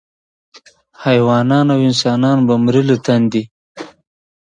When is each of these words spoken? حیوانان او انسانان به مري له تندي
حیوانان 1.03 1.67
او 1.73 1.79
انسانان 1.89 2.37
به 2.47 2.55
مري 2.65 2.83
له 2.89 2.97
تندي 3.05 3.43